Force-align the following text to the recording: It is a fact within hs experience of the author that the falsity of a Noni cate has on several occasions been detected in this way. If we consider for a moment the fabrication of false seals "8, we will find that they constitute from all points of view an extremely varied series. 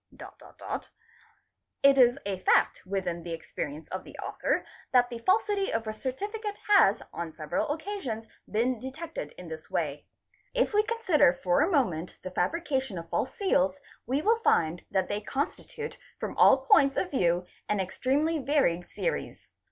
It 1.83 1.99
is 1.99 2.17
a 2.25 2.39
fact 2.39 2.87
within 2.87 3.23
hs 3.23 3.31
experience 3.33 3.87
of 3.89 4.03
the 4.03 4.17
author 4.17 4.65
that 4.91 5.11
the 5.11 5.19
falsity 5.19 5.71
of 5.71 5.85
a 5.85 5.91
Noni 5.91 6.13
cate 6.41 6.57
has 6.69 7.03
on 7.13 7.31
several 7.31 7.69
occasions 7.71 8.27
been 8.49 8.79
detected 8.79 9.33
in 9.37 9.47
this 9.47 9.69
way. 9.69 10.07
If 10.55 10.73
we 10.73 10.81
consider 10.81 11.33
for 11.43 11.61
a 11.61 11.69
moment 11.69 12.17
the 12.23 12.31
fabrication 12.31 12.97
of 12.97 13.09
false 13.11 13.35
seals 13.35 13.75
"8, 13.75 13.79
we 14.07 14.21
will 14.23 14.39
find 14.39 14.83
that 14.89 15.07
they 15.07 15.21
constitute 15.21 15.99
from 16.19 16.35
all 16.35 16.65
points 16.65 16.97
of 16.97 17.11
view 17.11 17.45
an 17.69 17.79
extremely 17.79 18.39
varied 18.39 18.87
series. 18.89 19.49